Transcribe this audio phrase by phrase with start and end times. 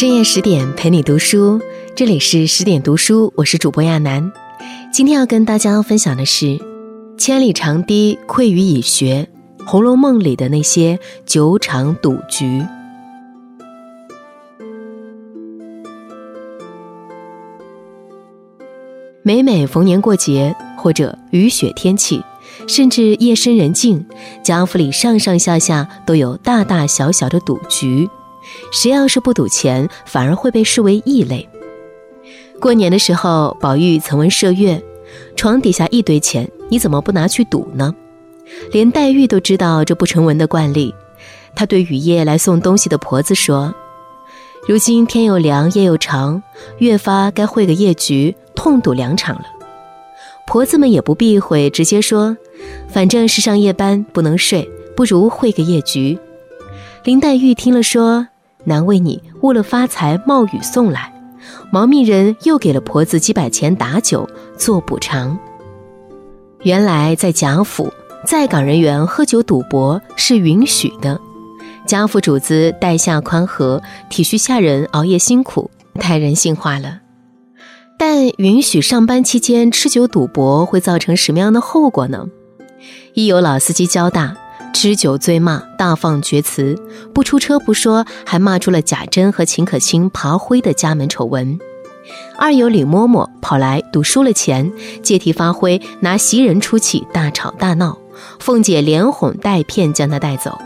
[0.00, 1.60] 深夜十点陪你读书，
[1.94, 4.32] 这里是十点读书，我是主播亚楠。
[4.90, 6.58] 今天要跟大家分享的是
[7.20, 9.28] “千里长堤溃于蚁穴”，
[9.66, 12.64] 《红楼梦》里的那些酒场赌局。
[19.22, 22.22] 每每逢年过节，或者雨雪天气，
[22.66, 24.06] 甚至夜深人静，
[24.42, 28.08] 贾府里上上下下都有大大小小的赌局。
[28.72, 31.48] 谁要是不赌钱，反而会被视为异类。
[32.60, 34.82] 过年的时候，宝玉曾问麝月
[35.34, 37.94] ：“床底下一堆钱，你怎么不拿去赌呢？”
[38.72, 40.94] 连黛玉都知道这不成文的惯例，
[41.54, 43.74] 她对雨夜来送东西的婆子说
[44.68, 46.42] ：“如今天又凉，夜又长，
[46.78, 49.44] 越发该会个夜局，痛赌两场了。”
[50.46, 52.36] 婆子们也不避讳，直接说
[52.90, 56.18] ：“反正是上夜班，不能睡，不如会个夜局。”
[57.04, 58.26] 林黛玉听了说
[58.64, 61.12] ：“难为你误了发财，冒雨送来。”
[61.72, 65.38] 毛命人又给了婆子几百钱打酒做补偿。
[66.62, 67.90] 原来在贾府，
[68.26, 71.18] 在岗人员喝酒赌博是允许的。
[71.86, 76.98] 贾府主子待下宽和，体恤下人熬夜辛苦，太人性化了。
[77.98, 82.26] 但允许上班期间吃酒赌博会造成什么样的后果呢？
[83.14, 84.36] 一有老司机交大。
[84.72, 86.74] 吃酒醉骂，大放厥词，
[87.12, 91.58] 不出车不说，还骂出了贾珍和秦可卿爬灰的家门丑闻。
[92.38, 97.98] 二有李嬷嬷跑来赌输了钱，借题发挥，拿袭人出气，大吵大闹。
[98.38, 100.58] 凤姐连哄带骗将他带走。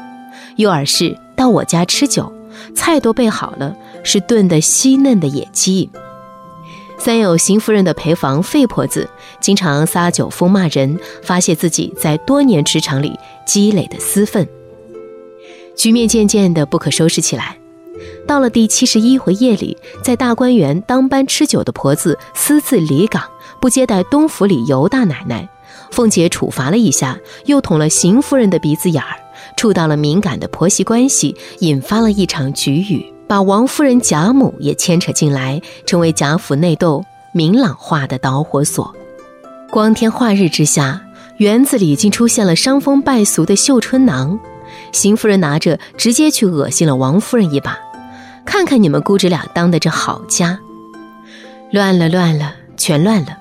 [0.57, 2.33] 又而是到我家吃酒，
[2.75, 3.75] 菜都备好了，
[4.05, 5.91] 是炖的稀嫩的野鸡。
[6.97, 9.09] 三有邢夫人的陪房费婆子，
[9.41, 14.47] 经常撒酒疯骂人，发泄自己在多年职场里积累的私愤。
[15.77, 17.57] 局面渐渐的不可收拾起来。
[18.27, 23.23] 到了第七十一回夜里，在大观园当班吃酒的婆子私自离岗，
[23.61, 25.49] 不接待东府里尤大奶奶，
[25.91, 29.17] 凤姐处罚了一下，又捅了邢夫人的鼻子眼儿，
[29.57, 33.13] 触到了敏感的婆媳关系，引发了一场局语。
[33.27, 38.95] 把王夫人贾母也牵扯进来，成为贾府内斗明朗化的导火索。
[39.71, 41.03] 光天化日之下，
[41.39, 44.39] 园子里竟出现了伤风败俗的绣春囊，
[44.93, 47.79] 邢夫人拿着直接去恶心了王夫人一把。
[48.45, 50.61] 看看你们姑侄俩当的这好家，
[51.73, 53.39] 乱了乱了，全乱了。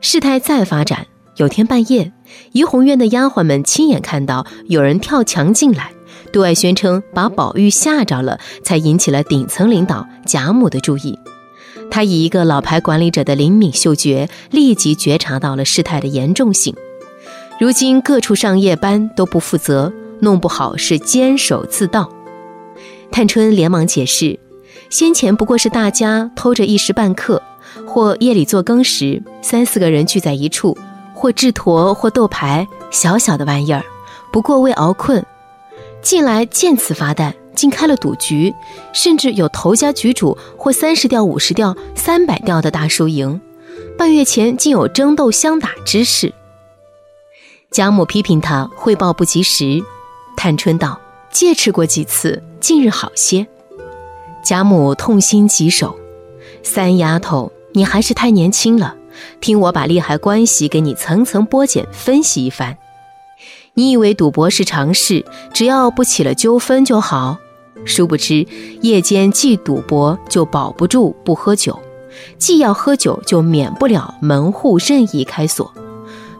[0.00, 2.12] 事态再发展，有天半夜，
[2.52, 5.90] 怡红院的丫鬟们亲眼看到有人跳墙进来。
[6.32, 11.18] 对外宣称把宝玉吓着了，才引起了顶层领导贾母的注意。
[11.90, 16.74] 他以一个老牌管理者的灵敏嗅觉，立即觉察到了事态的严重性。
[17.58, 22.10] 如今各处上夜班都不负责，弄不好是监守自盗。
[23.10, 24.38] 探春连忙解释，
[24.90, 27.40] 先前不过是大家偷着一时半刻，
[27.86, 30.76] 或夜里做更时，三四个人聚在一处，
[31.14, 33.82] 或制坨，或斗牌，小小的玩意儿，
[34.30, 35.24] 不过为熬困。
[36.02, 38.54] 近来见此发呆，竟开了赌局，
[38.92, 43.40] 甚至有头家局主或三十吊、五十吊、三百吊的大输赢。
[43.98, 46.32] 半月前竟有争斗相打之事。
[47.70, 49.82] 贾母批评他汇报不及时。
[50.36, 51.00] 探春道
[51.32, 53.46] ：“戒吃过几次，近日好些。”
[54.44, 55.98] 贾母痛心疾首
[56.62, 58.94] ：“三丫头，你还是太年轻了，
[59.40, 62.76] 听我把利害关系给你层层剥茧分析一番。”
[63.74, 67.38] 你以为赌博是常事，只要不起了纠纷就好。
[67.84, 68.46] 殊不知，
[68.80, 71.78] 夜间既赌博就保不住不喝酒，
[72.38, 75.72] 既要喝酒就免不了门户任意开锁，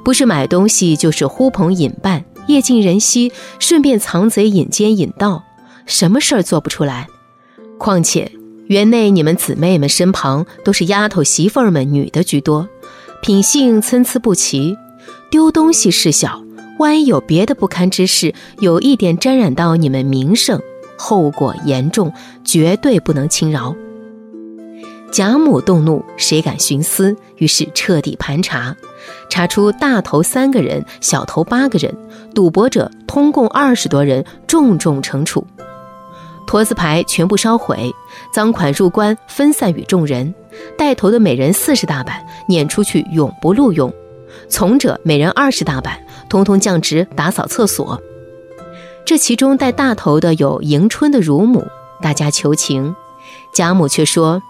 [0.05, 5.45] 不是买东西就是呼朋引伴，夜尽人稀，顺便藏贼引奸引盗，
[5.85, 7.07] 什么事儿做不出来？
[7.79, 8.33] 况且
[8.67, 12.69] 园内你们姊妹们身旁都是丫头媳妇儿们，女的居多，
[13.23, 14.77] 品性参差不齐，
[15.31, 16.43] 丢东西事小。
[16.79, 20.61] 万一有别的不堪之事，有一点沾染到你们名声，
[20.97, 22.13] 后果严重，
[22.45, 23.75] 绝对不能轻饶。
[25.13, 27.17] 贾母动怒，谁敢徇私？
[27.37, 28.77] 于是彻底盘查，
[29.31, 31.95] 查出大头三个人，小头八个人，
[32.35, 35.47] 赌博者通共二十多人，重重惩处。
[36.47, 37.91] 驼子牌全部烧毁，
[38.33, 40.35] 赃款入关，分散与众人。
[40.77, 43.93] 带头的每人四十大板，撵出去，永不录用。
[44.49, 45.99] 从者每人二十大板。
[46.29, 48.01] 通通降职打扫厕所，
[49.07, 51.65] 这其中带大头的有迎春的乳母，
[52.03, 52.93] 大家求情，
[53.55, 54.43] 贾母却说：“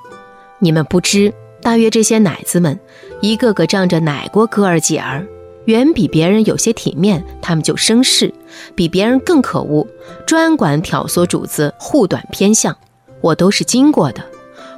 [0.58, 1.30] 你们不知，
[1.60, 2.80] 大约这些奶子们，
[3.20, 5.26] 一个个仗着奶过哥儿姐儿，
[5.66, 8.32] 远比别人有些体面，他们就生事，
[8.74, 9.86] 比别人更可恶，
[10.26, 12.74] 专管挑唆主子护短偏向，
[13.20, 14.24] 我都是经过的。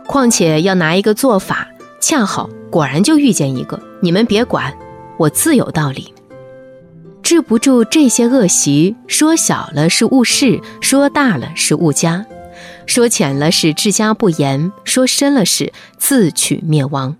[0.09, 1.69] 况且要拿一个做法，
[2.01, 4.77] 恰好果然就遇见一个，你们别管，
[5.17, 6.13] 我自有道理。
[7.29, 12.25] 治不住这些恶习，说小了是误事，说大了是误家，
[12.87, 17.15] 说浅了是治家不严，说深了是自取灭亡。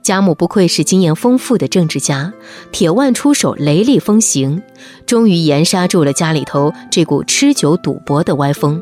[0.00, 2.32] 贾母不愧是经验丰富的政治家，
[2.70, 4.62] 铁腕出手，雷厉风行，
[5.06, 8.80] 终于严杀住了家里头这股吃酒赌博的歪风。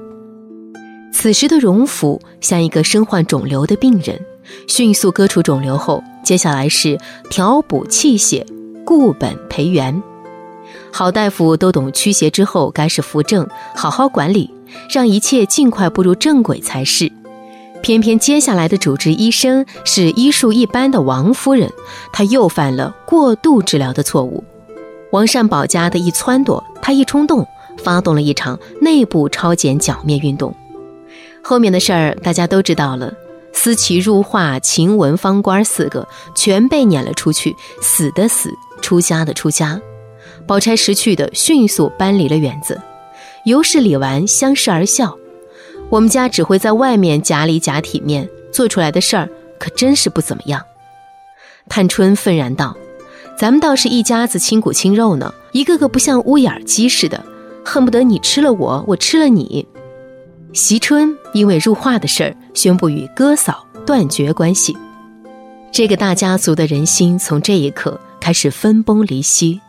[1.11, 4.21] 此时的荣府像一个身患肿瘤的病人，
[4.69, 6.99] 迅速割除肿瘤后，接下来是
[7.31, 8.45] 调补气血、
[8.85, 10.03] 固本培元。
[10.97, 14.51] 好大夫都懂驱邪之后该是扶正，好好管理，
[14.89, 17.13] 让一切尽快步入正轨才是。
[17.83, 21.71] 偏偏接下来的主治医生是医术一般的王夫人，
[22.15, 24.43] 她又犯了过度治疗的错误。
[25.11, 27.47] 王善保家的一撺掇，她一冲动，
[27.77, 30.57] 发动了一场内部抄检剿灭运动。
[31.45, 33.13] 后面的事儿大家都知道了，
[33.53, 38.51] 思齐入画、晴雯方官四个全被撵了出去，死的死，
[38.81, 39.79] 出家的出家。
[40.47, 42.81] 宝钗识趣的迅速搬离了园子，
[43.45, 45.17] 尤氏、李纨相视而笑。
[45.89, 49.29] 我们家只会在外面假里假体面，做出来的事儿
[49.59, 50.63] 可真是不怎么样。
[51.69, 52.77] 探春愤然道
[53.39, 57.25] ：“咱们倒是一家子亲骨亲肉呢，一个个不像乌眼鸡似的，
[57.65, 59.67] 恨不得你吃了我，我吃了你。”
[60.53, 64.77] 惜春因为入画的事儿，宣布与哥嫂断绝关系。
[65.71, 69.61] 这个大家族的人心从这一刻开始分崩离析。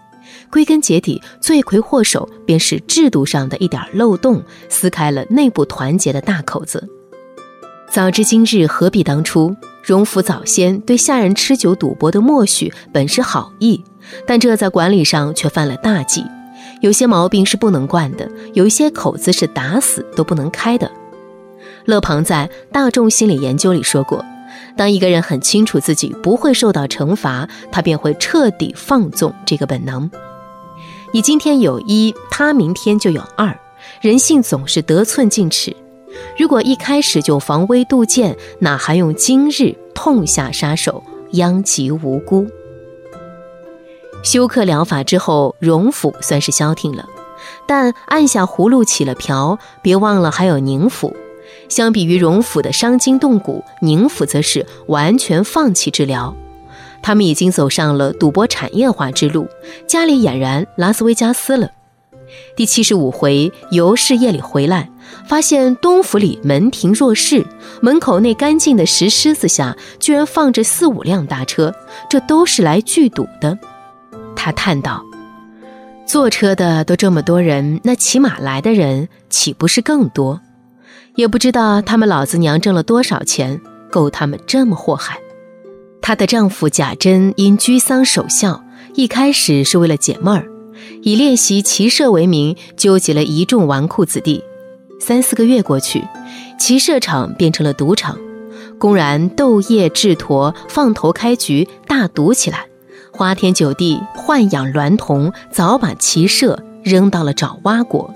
[0.52, 6.88] 归根结底，罪魁祸首便是制度上的一点漏洞，撕开了内部团结的大口子。
[7.90, 9.56] 早知今日，何必当初？
[9.84, 13.82] 荣府早先对下人吃酒赌博的默许，本是好意，
[14.26, 16.26] 但这在管理上却犯了大忌。
[16.82, 20.92] 有些毛病是不能惯的，有一些口子是打死都不能开的。
[21.86, 24.24] 勒庞在《大众心理研究》里说过，
[24.76, 30.10] 当一个人很清楚自己不会受到惩罚，他便会彻底放纵这个本能。
[31.14, 33.58] 你今天有一，他明天就有二。
[34.02, 35.76] 人性总是得寸进尺，
[36.38, 41.02] 如果一开始就防微杜渐，哪还用今日痛下杀手，
[41.32, 42.46] 殃及无辜？
[44.24, 47.08] 休克疗法之后，荣府算是消停了，
[47.66, 49.58] 但按下葫芦起了瓢。
[49.82, 51.16] 别忘了还有宁府。
[51.70, 56.36] 相比于荣府的伤筋动骨，宁府则是完全放弃治疗。
[57.02, 59.48] 他们已经走上了赌博产业化之路，
[59.88, 61.70] 家里俨然拉斯维加斯了。
[62.58, 64.90] 第七十五回，尤氏夜里回来，
[65.28, 67.46] 发现东府里门庭若市，
[67.82, 71.74] 门口那干净的石狮子下，居然放着四五辆大车，
[72.10, 73.58] 这都是来聚赌的。
[74.36, 75.02] 他叹道
[76.06, 80.42] ：“坐车的都这么多人，那骑马来的人岂不是更多？
[81.18, 83.60] 也不知道他们老子娘挣了多少钱，
[83.92, 85.20] 够他们这么祸害。”
[86.00, 90.48] 她的丈夫贾珍因居丧守孝，一开始是为了解闷儿，
[91.02, 94.44] 以练习骑射为名，纠集了一众纨绔子弟。
[95.02, 96.04] 三四个月过去，
[96.60, 98.16] 骑射场变成了赌场，
[98.78, 102.68] 公然斗夜制陀，放头开局，大赌起来。
[103.12, 108.14] 花天酒地，豢养娈童，早把骑射扔到了爪哇国。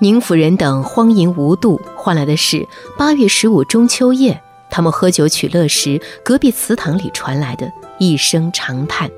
[0.00, 2.66] 宁府人等荒淫无度，换来的是
[2.98, 9.10] 八月十五中秋夜，他们喝酒取乐时，隔壁祠堂里传来的一声长叹。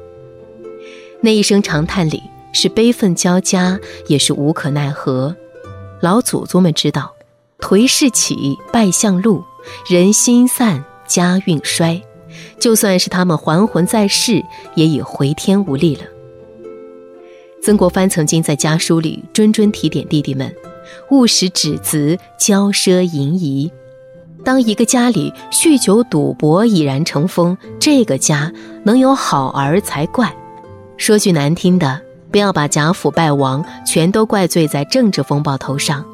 [1.20, 2.22] 那一声长叹里
[2.52, 5.34] 是悲愤交加，也是无可奈何。
[6.00, 7.14] 老祖宗们知道，
[7.58, 9.42] 颓势起，败相露，
[9.88, 12.00] 人心散，家运衰。
[12.60, 16.02] 就算是他们还魂在世，也已回天无力了。
[17.62, 20.54] 曾国藩曾经在家书里谆谆提点弟弟们，
[21.10, 23.70] 勿使子侄骄奢淫逸。
[24.44, 28.52] 当一个家里酗酒赌博已然成风，这个家
[28.84, 30.34] 能有好儿才怪。
[30.96, 32.00] 说句难听的，
[32.30, 36.04] 不要把贾府败亡全都怪罪在政治风暴头上。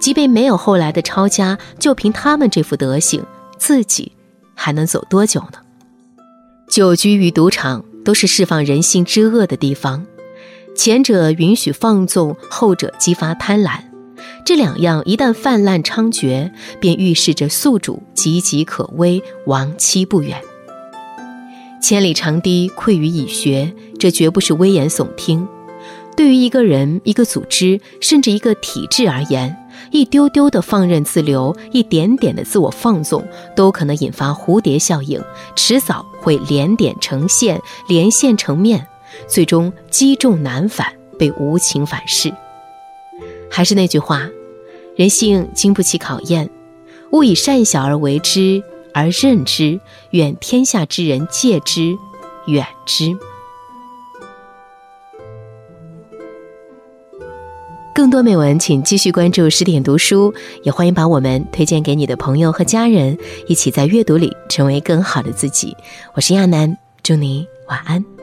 [0.00, 3.24] 即便没有后来的抄家，就凭他们这副德行，
[3.56, 4.12] 自己
[4.54, 5.58] 还能走多久呢？
[6.68, 10.04] 酒局与赌场都是释放人性之恶的地方，
[10.74, 13.78] 前者允许放纵，后者激发贪婪。
[14.46, 20.40] 这两样一旦泛滥猖獗，便预示着宿主岌岌可危，亡期不远。
[21.82, 25.48] 千里长堤溃于蚁穴，这绝不是危言耸听。
[26.16, 29.56] 对于一个人、一个组织，甚至一个体制而言，
[29.90, 33.26] 一丢丢的放任自流，一点点的自我放纵，
[33.56, 35.20] 都可能引发蝴蝶效应，
[35.56, 38.86] 迟早会连点成线，连线成面，
[39.26, 40.86] 最终积重难返，
[41.18, 42.32] 被无情反噬。
[43.50, 44.28] 还是那句话，
[44.96, 46.48] 人性经不起考验，
[47.12, 48.62] 勿以善小而为之，
[48.94, 49.78] 而任之。
[50.10, 51.94] 愿天下之人戒之，
[52.46, 53.14] 远之。
[57.94, 65.76] 更多美文，请继续关注十点读书，也欢迎把我们推荐给你的朋友和家人，一起在阅读里成为更好的自己。
[66.14, 68.15] 我是亚楠，祝你晚安。